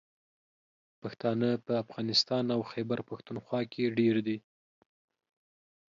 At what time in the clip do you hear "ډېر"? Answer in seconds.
3.99-4.15